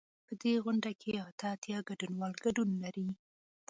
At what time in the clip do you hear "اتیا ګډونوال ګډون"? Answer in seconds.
1.55-2.69